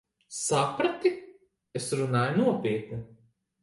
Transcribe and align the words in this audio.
Saprati? 0.45 1.13
Es 1.83 1.93
runāju 2.01 2.37
nopietni. 2.43 3.03